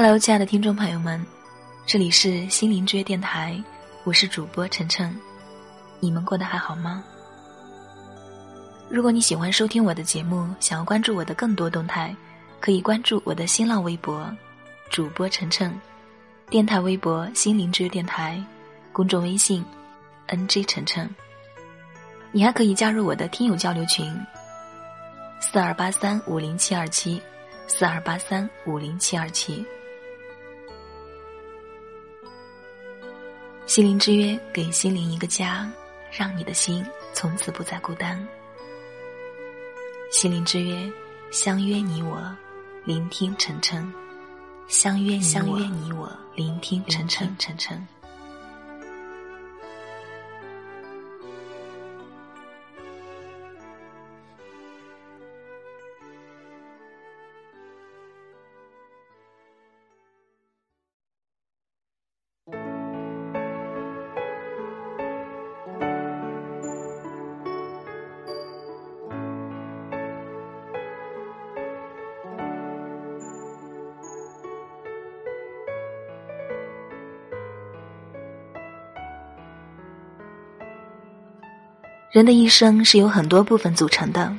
[0.00, 1.20] Hello，亲爱的听众朋友们，
[1.84, 3.60] 这里是心灵之约电台，
[4.04, 5.12] 我是主播晨晨，
[5.98, 7.02] 你们过得还好吗？
[8.88, 12.14] 如果你喜欢收听我的节目，想要关注我的更多动态，
[12.60, 14.32] 可以关注我的新浪微博
[14.88, 15.76] 主播晨晨，
[16.48, 18.40] 电台微博心灵之约电台，
[18.92, 19.64] 公众微信
[20.28, 21.12] NG 晨晨。
[22.30, 24.16] 你还可以加入我的听友交流群：
[25.40, 27.20] 四二八三五零七二七，
[27.66, 29.66] 四二八三五零七二七。
[33.68, 35.70] 心灵之约，给心灵一个家，
[36.10, 36.82] 让你的心
[37.12, 38.26] 从此不再孤单。
[40.10, 40.90] 心灵之约，
[41.30, 42.18] 相约你我，
[42.86, 43.92] 聆听晨晨。
[44.68, 47.86] 相约相约你我，聆听晨晨晨晨。
[82.10, 84.34] 人的一生是由很多部分组成的，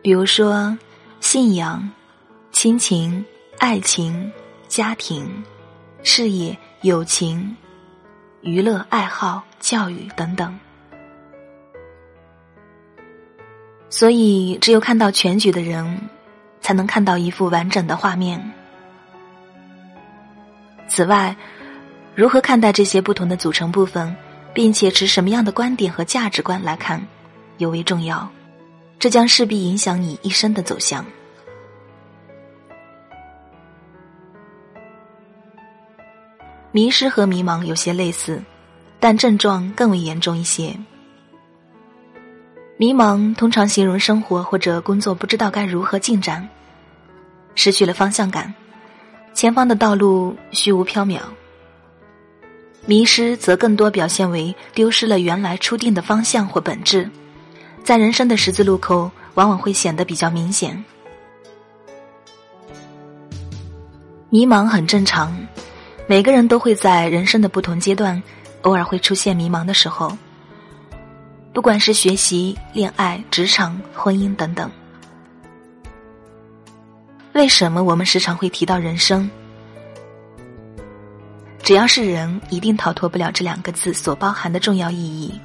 [0.00, 0.78] 比如说
[1.18, 1.90] 信仰、
[2.52, 3.24] 亲情、
[3.58, 4.30] 爱情、
[4.68, 5.42] 家庭、
[6.04, 7.56] 事业、友情、
[8.42, 10.56] 娱乐、爱好、教育等等。
[13.90, 16.08] 所以，只有看到全局的人，
[16.60, 18.52] 才能看到一幅完整的画面。
[20.86, 21.34] 此外，
[22.14, 24.14] 如何看待这些不同的组成部分？
[24.54, 27.06] 并且持什么样的观点和价值观来看，
[27.58, 28.28] 尤为重要。
[28.98, 31.04] 这将势必影响你一生的走向。
[36.72, 38.42] 迷失和迷茫有些类似，
[39.00, 40.76] 但症状更为严重一些。
[42.76, 46.48] 迷茫通常形容生活或者工作不知道该如何进展，
[47.54, 48.52] 失去了方向感，
[49.32, 51.20] 前方的道路虚无缥缈。
[52.88, 57.06] 迷失则更多表现为丢失了原来初定的方向或本质，
[57.84, 60.82] 在人生的十字路口，往往会显得比较明显。
[64.30, 65.36] 迷茫很正常，
[66.06, 68.22] 每个人都会在人生的不同阶段，
[68.62, 70.16] 偶尔会出现迷茫的时候。
[71.52, 74.70] 不管是学习、恋爱、职场、婚姻等等。
[77.34, 79.28] 为什么我们时常会提到人生？
[81.68, 85.38] 只要是人，一定逃脱不了这两个字所包含的重要意义，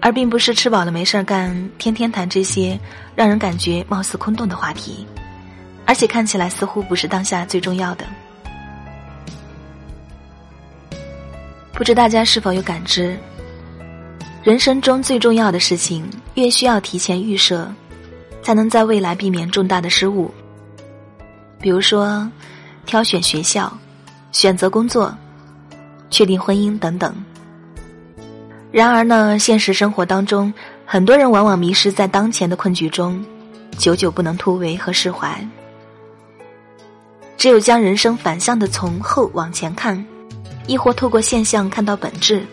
[0.00, 2.80] 而并不是吃饱了没事儿干，天天谈这些
[3.14, 5.06] 让人感觉貌似空洞的话题，
[5.84, 8.06] 而且看起来似乎不是当下最重要的。
[11.74, 13.14] 不知大家是否有感知？
[14.42, 17.70] 人生中最重要的事情，越需要提前预设，
[18.42, 20.32] 才能在未来避免重大的失误。
[21.60, 22.26] 比如说，
[22.86, 23.70] 挑选学校。
[24.36, 25.16] 选择工作、
[26.10, 27.10] 确定婚姻等等。
[28.70, 30.52] 然而呢，现实生活当中，
[30.84, 33.24] 很多人往往迷失在当前的困局中，
[33.78, 35.42] 久久不能突围和释怀。
[37.38, 40.04] 只有将人生反向的从后往前看，
[40.66, 42.44] 亦或透过现象看到本质，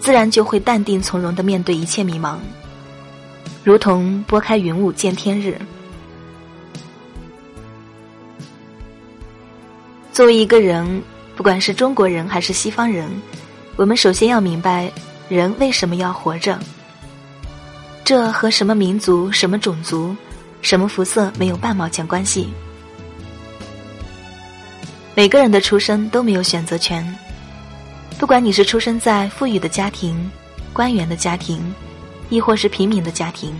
[0.00, 2.38] 自然就会淡定从容的面对一切迷茫，
[3.62, 5.56] 如同拨开云雾见天日。
[10.14, 11.02] 作为一个人，
[11.34, 13.10] 不管是中国人还是西方人，
[13.74, 14.88] 我们首先要明白
[15.28, 16.56] 人为什么要活着。
[18.04, 20.14] 这和什么民族、什么种族、
[20.62, 22.48] 什么肤色没有半毛钱关系。
[25.16, 27.04] 每个人的出生都没有选择权，
[28.16, 30.30] 不管你是出生在富裕的家庭、
[30.72, 31.74] 官员的家庭，
[32.28, 33.52] 亦或是平民的家庭，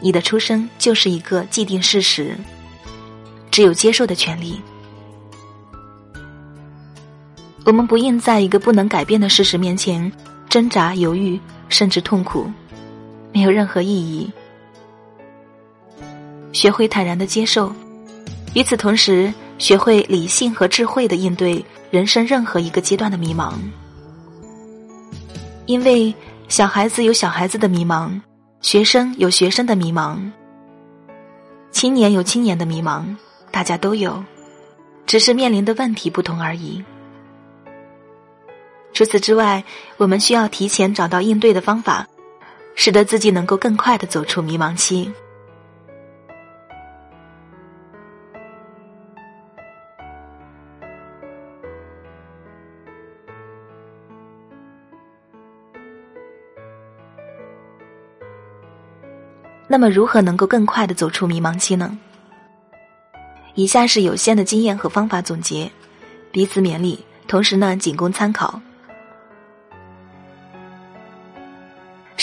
[0.00, 2.34] 你的出生就是一个既定事实，
[3.50, 4.58] 只有接受的权利。
[7.64, 10.12] 我们不应在一个不能改变的事实面前
[10.50, 12.50] 挣扎、犹豫，甚至痛苦，
[13.32, 14.30] 没有任何意义。
[16.52, 17.72] 学会坦然的接受，
[18.54, 23.54] 与此同时，学会理性和智慧的应对人生任何一个阶段的迷茫。
[25.66, 26.14] 因为
[26.48, 28.20] 小孩子有小孩子的迷茫，
[28.60, 30.18] 学生有学生的迷茫，
[31.72, 33.02] 青年有青年的迷茫，
[33.50, 34.22] 大家都有，
[35.06, 36.84] 只是面临的问题不同而已。
[38.94, 39.64] 除此之外
[39.96, 42.06] 我们需要提前找到应对的方法
[42.76, 45.12] 使得自己能够更快的走出迷茫期。
[59.66, 61.98] 那么如何能够更快的走出迷茫期呢？
[63.54, 65.68] 以下是有限的经验和方法总结
[66.30, 68.60] 彼此勉励同时呢仅供参考。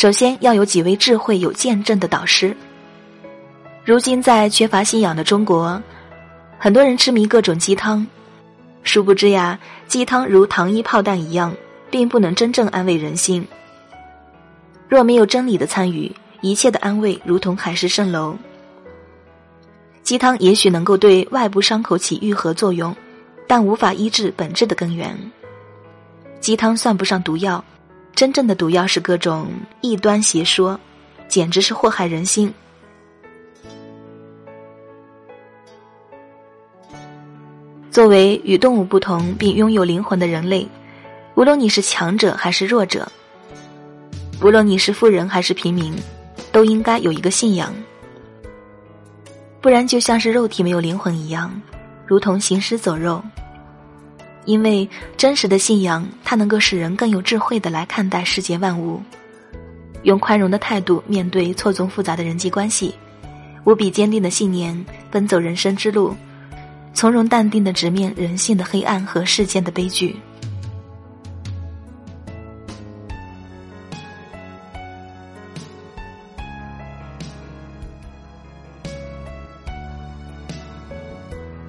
[0.01, 2.57] 首先要有几位智慧有见证的导师。
[3.85, 5.79] 如今在缺乏信仰的中国，
[6.57, 8.03] 很多人痴迷各种鸡汤，
[8.81, 11.55] 殊不知呀，鸡汤如糖衣炮弹一样，
[11.91, 13.47] 并不能真正安慰人心。
[14.89, 16.11] 若没有真理的参与，
[16.41, 18.35] 一切的安慰如同海市蜃楼。
[20.01, 22.95] 鸡汤也许能够对外部伤口起愈合作用，
[23.45, 25.15] 但无法医治本质的根源。
[26.39, 27.63] 鸡汤算不上毒药，
[28.13, 29.47] 真正的毒药是各种
[29.81, 30.79] 异端邪说，
[31.27, 32.53] 简直是祸害人心。
[37.89, 40.67] 作为与动物不同并拥有灵魂的人类，
[41.35, 43.11] 无论你是强者还是弱者，
[44.41, 45.93] 无论你是富人还是平民，
[46.51, 47.73] 都应该有一个信仰。
[49.59, 51.51] 不然就像是肉体没有灵魂一样，
[52.05, 53.21] 如同行尸走肉。
[54.45, 59.01] 因为真实的信仰，它能够使人更有智慧的来看待世界万物，
[60.03, 62.93] 用宽容的态度面对错综复杂的人际关系，
[63.63, 66.15] 无比坚定的信念奔走人生之路。
[66.93, 70.15] 从容淡定的直面人性的黑暗和世间的悲剧。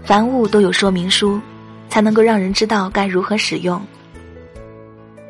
[0.04, 1.40] 凡物都有说明书，
[1.92, 3.78] 才能够让人知道该如何使用。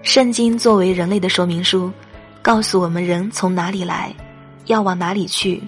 [0.01, 1.91] 圣经作为人类的说明书，
[2.41, 4.15] 告诉我们人从哪里来，
[4.67, 5.61] 要往哪里去，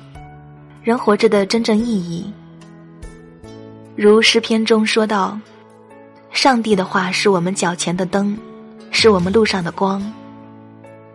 [0.85, 2.33] 人活着的真正意义。
[3.97, 5.37] 如诗篇中说道
[6.31, 8.39] ：“上帝的话是我们脚前的灯，
[8.93, 10.01] 是我们路上的光。”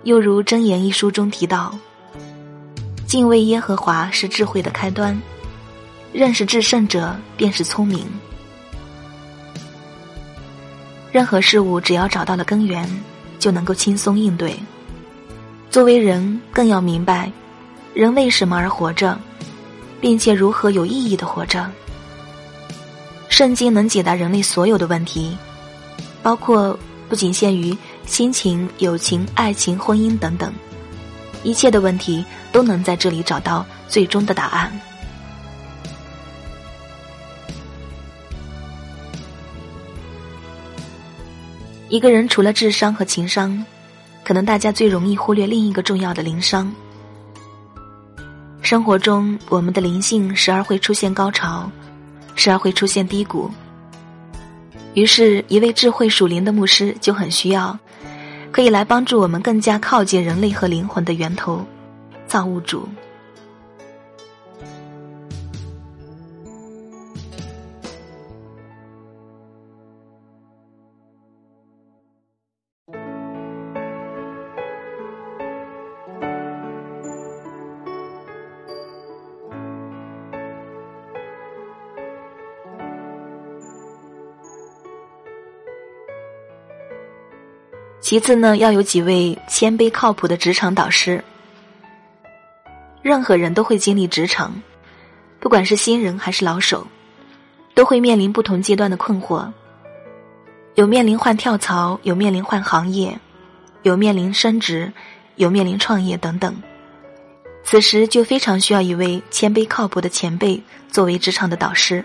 [0.03, 1.73] 又如箴言一书中提到
[3.07, 5.17] ：“敬畏耶和华是智慧的开端，
[6.11, 8.05] 认识至圣者便是聪明。”
[11.11, 12.87] 任何事物只要找到了根源，
[13.39, 14.57] 就能够轻松应对。
[15.71, 17.31] 作为人，更要明白
[17.93, 19.19] 人为什么而活着，
[19.99, 21.69] 并且如何有意义的活着。
[23.27, 25.37] 圣经能解答人类所有的问题，
[26.21, 26.77] 包括
[27.07, 27.75] 不仅限于
[28.05, 30.53] 亲情、友情、爱情、婚姻等等，
[31.43, 34.71] 一切的问题都能在这里找到最终的答案。
[41.89, 43.65] 一个人除了智商和情商，
[44.23, 46.71] 可能大家最容易忽略另一个重要的灵商。
[48.61, 51.69] 生活中，我们的灵性时而会出现高潮。
[52.35, 53.51] 时而会出现低谷，
[54.93, 57.77] 于是，一位智慧属灵的牧师就很需要，
[58.49, 61.65] 可以来帮助我们更加靠近人类和灵魂的源头——
[62.27, 62.87] 造物主。
[88.09, 91.23] 其次呢，要有几位谦卑靠谱的职场导师。
[93.03, 94.51] 任何人都会经历职场，
[95.39, 96.87] 不管是新人还是老手，
[97.75, 99.51] 都会面临不同阶段的困惑。
[100.73, 103.15] 有面临换跳槽，有面临换行业，
[103.83, 104.91] 有面临升职，
[105.35, 106.55] 有面临创业等等。
[107.63, 112.03] 此时就非常需要一位谦卑靠谱的前辈作为职场的导师。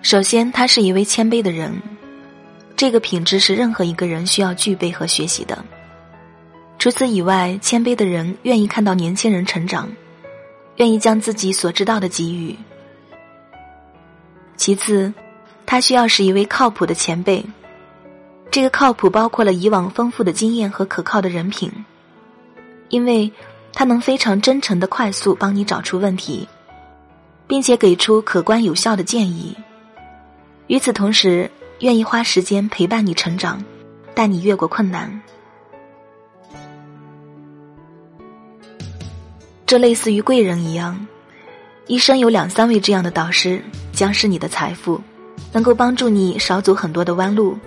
[0.00, 1.78] 首先，他是一位谦卑的人。
[2.80, 5.62] 这个品质是任何一个人需要具备和学习的。
[6.78, 9.86] 除此以外，谦卑的人愿意看到年轻人成长，
[10.76, 12.56] 愿意将自己所知道的给予。
[14.56, 15.12] 其次，
[15.66, 17.44] 他需要是一位靠谱的前辈。
[18.50, 21.70] 这个靠谱包括了以往丰富的经验和可靠的人品，
[22.88, 23.30] 因为
[23.74, 26.48] 他能非常真诚的快速帮你找出问题，
[27.46, 29.54] 并且给出可观有效的建议。
[30.68, 33.62] 与此同时，愿意花时间陪伴你成长，
[34.14, 35.20] 带你越过困难。
[39.66, 41.06] 这类似于贵人一样，
[41.86, 45.00] 一生有两三位这样的导师，将是你的财富，
[45.52, 47.58] 能够帮助你少走很多的弯路。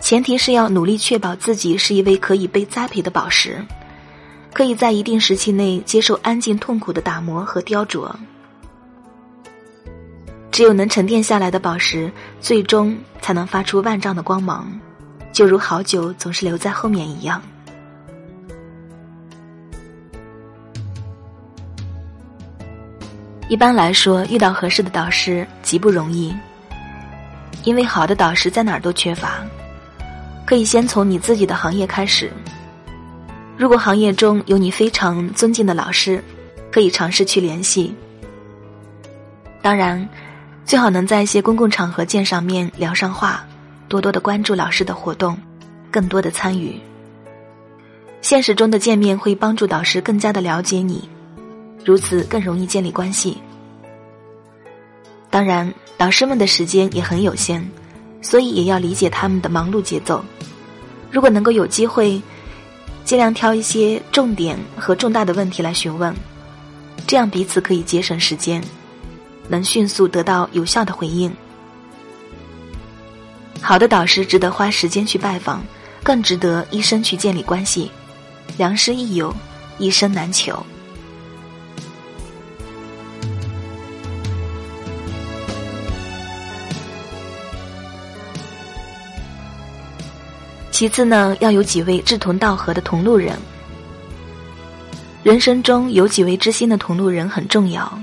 [0.00, 3.64] 前提是要努力确保自己是一位可以被栽培的宝石，
[4.52, 8.14] 可以在一定时期内接受安静痛苦的打磨和雕琢。
[10.52, 14.70] 只有能沉淀下来的宝石最终才能发出万丈的光芒
[15.32, 17.42] 就如好酒总是留在后面一样。
[23.48, 26.34] 一般来说遇到合适的导师极不容易
[27.64, 29.42] 因为好的导师在哪儿都缺乏。
[30.44, 32.30] 可以先从你自己的行业开始。
[33.56, 36.22] 如果行业中有你非常尊敬的老师
[36.70, 37.94] 可以尝试去联系。
[39.62, 40.06] 当然
[40.64, 43.44] 最好能在一些公共场合见上面聊上话，
[43.88, 45.36] 多多的关注老师的活动，
[45.90, 46.80] 更多的参与。
[48.20, 51.08] 现实中的见面会帮助导师更加的了解你，
[51.84, 53.36] 如此更容易建立关系。
[55.28, 57.68] 当然，导师们的时间也很有限，
[58.20, 60.24] 所以也要理解他们的忙碌节奏。
[61.10, 62.22] 如果能够有机会，
[63.04, 66.14] 尽量挑一些重点和重大的问题来询问，
[67.06, 68.62] 这样彼此可以节省时间。
[69.48, 71.34] 能迅速得到有效的回应。
[73.60, 75.62] 好的导师值得花时间去拜访，
[76.02, 77.90] 更值得一生去建立关系。
[78.56, 79.34] 良师益友，
[79.78, 80.64] 一生难求。
[90.70, 93.38] 其次呢，要有几位志同道合的同路人。
[95.22, 97.96] 人生中有几位知心的同路人很重要。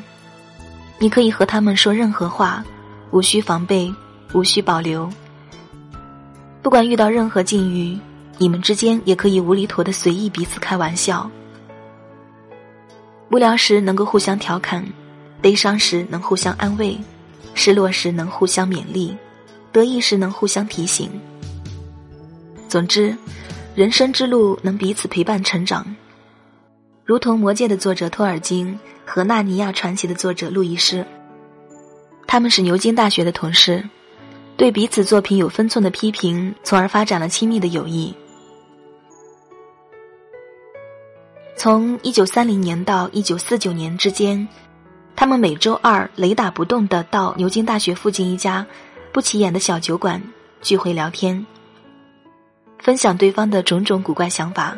[1.02, 2.62] 你可以和他们说任何话，
[3.12, 3.94] 无需防备，
[4.34, 5.10] 无需保留。
[6.62, 7.98] 不管遇到任何境遇，
[8.38, 11.30] 你们之间也可以无厘头的随意彼此开玩笑。
[13.32, 14.86] 无聊时能够互相调侃，
[15.42, 16.98] 悲伤时能互相安慰，
[17.54, 19.16] 失落时能互相勉励，
[19.72, 21.10] 得意时能互相提醒。
[22.68, 23.16] 总之，
[23.74, 25.86] 人生之路能彼此陪伴成长，
[27.06, 28.78] 如同《魔戒》的作者托尔金。
[29.10, 31.04] 和《纳尼亚传奇》的作者路易斯，
[32.28, 33.84] 他们是牛津大学的同事，
[34.56, 38.14] 对彼此作品有分寸的批评，从而发展了亲密的友谊。
[41.56, 44.48] 从一九三零年到一九四九年之间，
[45.16, 48.66] 他们每周二雷打不动的到牛津大学附近一家
[49.12, 50.22] 不起眼的小酒馆
[50.62, 51.44] 聚会聊天，
[52.78, 54.78] 分享对方的种种古怪想法，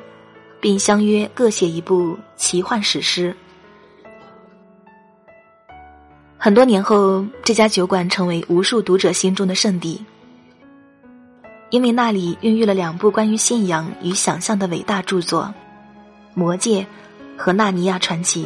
[0.62, 3.36] 并相约各写一部奇幻史诗。
[6.43, 10.03] 很多年后，这家酒馆成为无数读者心中的圣地，
[11.69, 15.43] 因为那里孕育了两部关于信仰与想象的伟大著作，
[16.33, 16.81] 《魔戒》
[17.39, 18.45] 和《纳尼亚传奇》。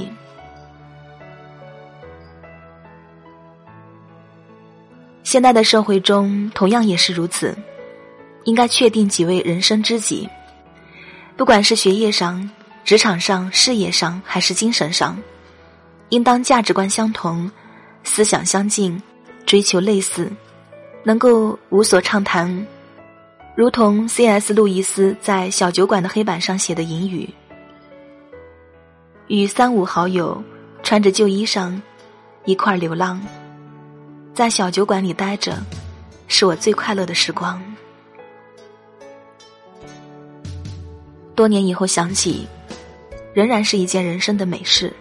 [5.24, 7.58] 现代的社会中同样也是如此，
[8.44, 10.28] 应该确定几位人生知己，
[11.38, 12.52] 不管是学业上、
[12.84, 15.18] 职场上、事业上，还是精神上，
[16.10, 17.50] 应当价值观相同。
[18.06, 19.02] 思想相近，
[19.46, 20.32] 追求类似，
[21.04, 22.66] 能够无所畅谈，
[23.58, 24.54] 如同 C.S.
[24.54, 27.30] 路易斯在小酒馆的黑板上写的引语
[29.28, 30.42] ：“与三五好友
[30.84, 31.78] 穿着旧衣裳，
[32.46, 33.22] 一块流浪，
[34.34, 35.58] 在小酒馆里待着，
[36.28, 37.62] 是我最快乐的时光。”
[41.36, 42.48] 多年以后想起，
[43.34, 44.94] 仍然是一件人生的美事。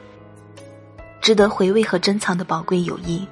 [1.25, 3.26] 值得回味和珍藏的宝贵友谊。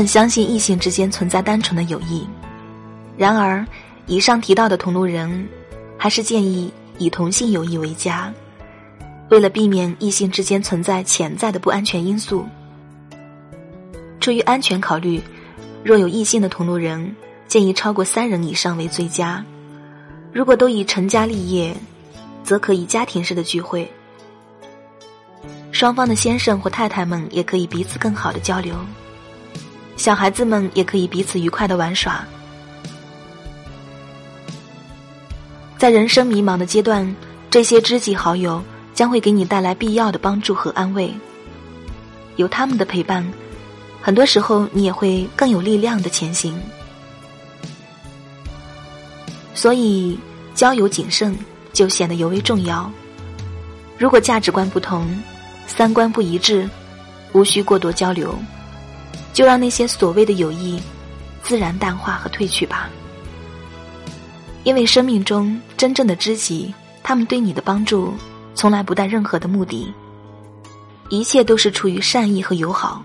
[0.00, 2.26] 很相信异性之间存在单纯的友谊，
[3.18, 3.66] 然而，
[4.06, 5.46] 以上提到的同路人，
[5.98, 8.32] 还是建议以同性友谊为佳。
[9.28, 12.46] 为了避免异性之间存在潜在的不安全因素，
[14.20, 15.22] 出于安全考虑，
[15.84, 17.14] 若有异性的同路人，
[17.46, 19.44] 建议超过三人以上为最佳。
[20.32, 21.76] 如果都已成家立业，
[22.42, 23.86] 则可以家庭式的聚会，
[25.72, 28.74] 双方的先生或太太们也可以彼此更好的交流。
[30.00, 32.24] 小孩子们也可以彼此愉快的玩耍。
[35.76, 37.14] 在人生迷茫的阶段，
[37.50, 38.64] 这些知己好友
[38.94, 41.12] 将会给你带来必要的帮助和安慰。
[42.36, 43.30] 有他们的陪伴，
[44.00, 46.58] 很多时候你也会更有力量的前行。
[49.54, 50.18] 所以，
[50.54, 51.38] 交友谨慎
[51.74, 52.90] 就显得尤为重要。
[53.98, 55.06] 如果价值观不同，
[55.66, 56.66] 三观不一致，
[57.34, 58.34] 无需过多交流。
[59.32, 60.80] 就让那些所谓的友谊
[61.42, 62.88] 自然淡化和褪去吧，
[64.64, 68.12] 因为生命中真正的知己，他们对你的帮助
[68.54, 69.92] 从来不带任何的目的，
[71.08, 73.02] 一切都是出于善意和友好，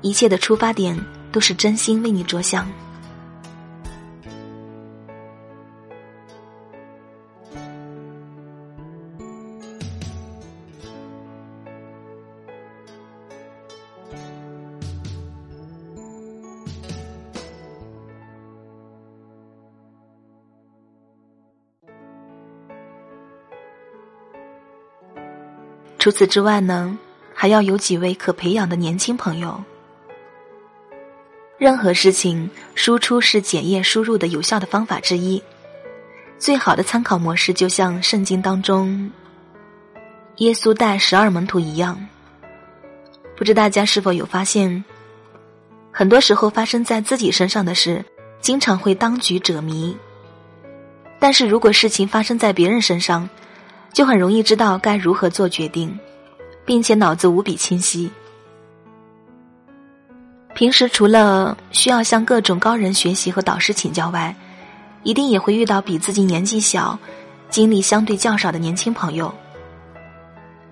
[0.00, 0.98] 一切的出发点
[1.30, 2.66] 都是真心为你着想。
[26.02, 26.98] 除此之外呢，
[27.32, 29.62] 还要有几位可培养的年轻朋友。
[31.58, 35.40] 任何事情，输出是检验输入的有效的方法之一。
[36.40, 39.12] 最好的参考模式，就像圣经当中
[40.38, 42.04] 耶稣带十二门徒一样。
[43.36, 44.84] 不知大家是否有发现，
[45.92, 48.04] 很多时候发生在自己身上的事，
[48.40, 49.96] 经常会当局者迷。
[51.20, 53.30] 但是如果事情发生在别人身上，
[53.92, 55.98] 就很容易知道该如何做决定，
[56.64, 58.10] 并且脑子无比清晰。
[60.54, 64.34] 平时除了需要向各种高人学习和导师请教外，
[65.02, 66.98] 一定也会遇到比自己年纪小、
[67.48, 69.32] 经历相对较少的年轻朋友。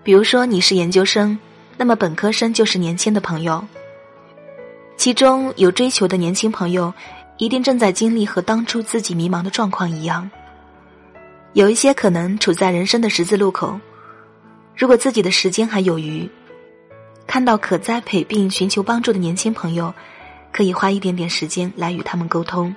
[0.03, 1.39] 比如说你是研究生，
[1.77, 3.67] 那么本科生就是年轻的朋友。
[4.97, 6.93] 其中有追求的年轻朋友，
[7.39, 10.31] 一定正在经历和当初自己迷茫的状况一样。
[11.53, 13.79] 有一些可能处在人生的十字路口，
[14.77, 16.29] 如果自己的时间还有余，
[17.27, 19.93] 看到可栽培并寻求帮助的年轻朋友，
[20.53, 22.73] 可以花一点点时间来与他们沟通，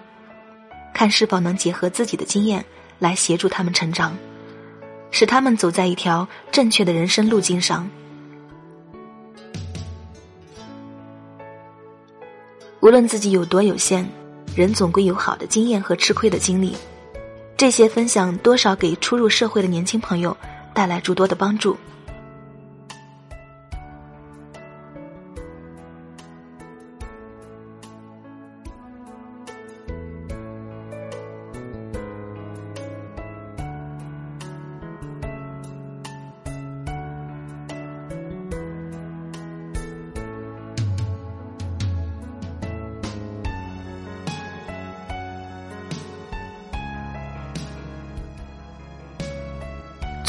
[0.91, 2.65] 看是否能结合自己的经验
[2.97, 4.17] 来协助他们成长，
[5.11, 7.87] 使他们走在一条正确的人生路径上。
[12.79, 14.03] 无论自己有多有限，
[14.55, 16.75] 人总归有好的经验和吃亏的经历。
[17.63, 20.35] 这些分享多少给初入社会的年轻朋友
[20.73, 21.77] 带来诸多的帮助。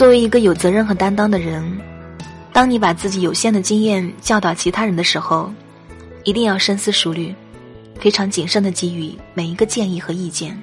[0.04, 1.64] 作为一个有责任和担当的人，
[2.52, 5.50] 当你把自己有限的经验教导其他人的时候，
[6.24, 7.34] 一定要深思熟虑，
[7.98, 10.62] 非常谨慎的给予每一个建议和意见。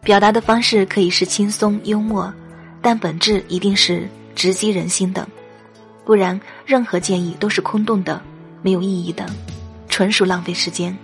[0.00, 2.32] 表达的方式可以是轻松幽默，
[2.80, 5.28] 但本质一定是直击人心的，
[6.06, 8.22] 不然任何建议都是空洞的，
[8.62, 9.26] 没有意义的，
[9.90, 10.96] 纯属浪费时间。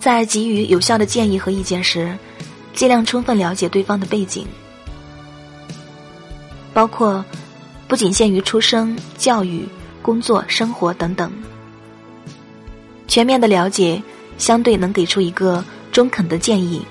[0.00, 2.16] 在给予有效的建议和意见时，
[2.72, 4.46] 尽量充分了解对方的背景，
[6.72, 7.22] 包括
[7.86, 9.68] 不仅限于出生、教育、
[10.00, 11.30] 工作、生活等等。
[13.06, 14.02] 全面的了解，
[14.38, 16.82] 相对能给出一个中肯的建议。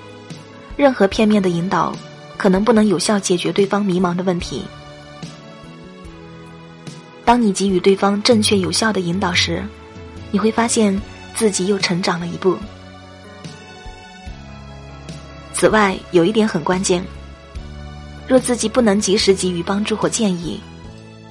[0.76, 1.92] 任何片面的引导，
[2.36, 4.62] 可能不能有效解决对方迷茫的问题。
[7.24, 9.64] 当你给予对方正确有效的引导时，
[10.30, 10.98] 你会发现
[11.34, 12.56] 自己又成长了一步。
[15.60, 17.04] 此外，有一点很关键：
[18.26, 20.58] 若自己不能及时给予帮助或建议，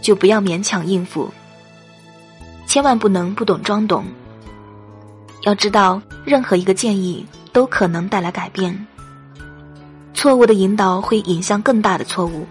[0.04, 1.32] 就不要勉强应付。
[2.68, 4.06] 千万不能不懂装懂。
[5.46, 8.86] 要知道，任何一个建议都可能带来改变。
[10.14, 12.46] 错误的引导会引向更大的错误。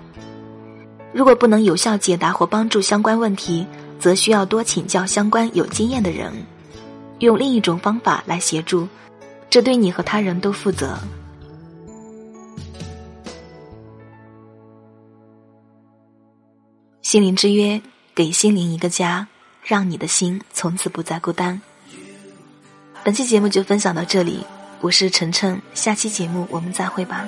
[1.12, 3.64] 如果不能有效解答或帮助相关问题，
[4.00, 6.32] 则需要多请教相关有经验的人，
[7.20, 8.88] 用另一种方法来协助，
[9.48, 10.98] 这对你和他人都负责。
[17.08, 17.80] 心灵之约，
[18.14, 19.28] 给心灵一个家，
[19.62, 21.58] 让你的心从此不再孤单。
[23.02, 24.44] 本期节目就分享到这里，
[24.82, 27.26] 我是晨晨，下期节目我们再会吧。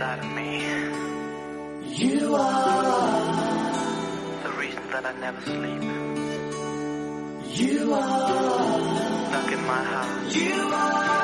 [0.00, 0.64] inside of me.
[1.96, 3.32] You are
[4.42, 5.82] the reason that I never sleep.
[7.60, 10.34] You are stuck in my house.
[10.34, 11.19] You are.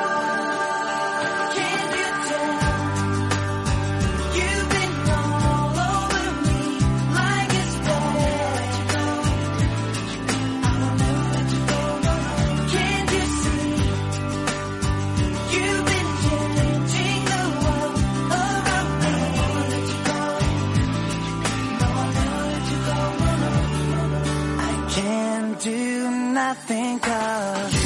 [26.49, 27.76] I think of